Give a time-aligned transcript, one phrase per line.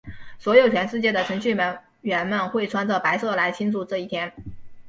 [0.39, 1.55] 所以全世界的程序
[2.01, 4.33] 员们会穿着白色来庆祝这一天。